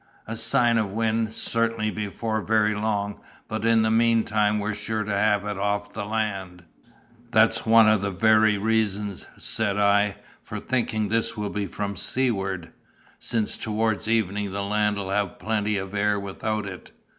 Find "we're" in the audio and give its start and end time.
4.57-4.73